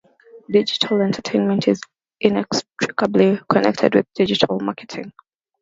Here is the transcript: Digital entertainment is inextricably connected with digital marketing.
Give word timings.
Digital 0.51 1.01
entertainment 1.01 1.67
is 1.67 1.79
inextricably 2.19 3.39
connected 3.47 3.93
with 3.93 4.11
digital 4.15 4.59
marketing. 4.59 5.13